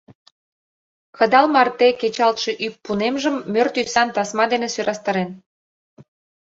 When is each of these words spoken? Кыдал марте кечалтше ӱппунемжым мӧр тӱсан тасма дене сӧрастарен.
Кыдал 1.17 1.45
марте 1.53 1.87
кечалтше 2.01 2.51
ӱппунемжым 2.65 3.35
мӧр 3.53 3.67
тӱсан 3.73 4.09
тасма 4.15 4.45
дене 4.53 4.67
сӧрастарен. 4.75 5.29